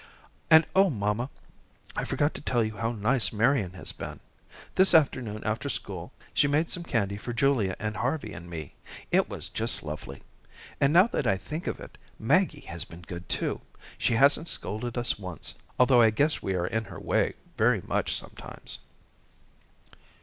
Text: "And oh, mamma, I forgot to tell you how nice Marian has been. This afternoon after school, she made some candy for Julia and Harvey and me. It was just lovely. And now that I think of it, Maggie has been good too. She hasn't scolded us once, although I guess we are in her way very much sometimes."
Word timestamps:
"And 0.49 0.65
oh, 0.75 0.89
mamma, 0.89 1.29
I 1.95 2.05
forgot 2.05 2.33
to 2.33 2.41
tell 2.41 2.63
you 2.63 2.75
how 2.77 2.91
nice 2.91 3.31
Marian 3.31 3.73
has 3.73 3.91
been. 3.91 4.19
This 4.73 4.95
afternoon 4.95 5.43
after 5.43 5.69
school, 5.69 6.11
she 6.33 6.47
made 6.47 6.71
some 6.71 6.81
candy 6.83 7.17
for 7.17 7.33
Julia 7.33 7.75
and 7.77 7.95
Harvey 7.95 8.33
and 8.33 8.49
me. 8.49 8.73
It 9.11 9.29
was 9.29 9.47
just 9.47 9.83
lovely. 9.83 10.23
And 10.79 10.91
now 10.91 11.05
that 11.05 11.27
I 11.27 11.37
think 11.37 11.67
of 11.67 11.79
it, 11.79 11.99
Maggie 12.17 12.61
has 12.65 12.83
been 12.83 13.01
good 13.03 13.29
too. 13.29 13.61
She 13.99 14.15
hasn't 14.15 14.47
scolded 14.47 14.97
us 14.97 15.19
once, 15.19 15.53
although 15.79 16.01
I 16.01 16.09
guess 16.09 16.41
we 16.41 16.55
are 16.55 16.65
in 16.65 16.85
her 16.85 16.99
way 16.99 17.35
very 17.55 17.81
much 17.85 18.15
sometimes." 18.15 18.79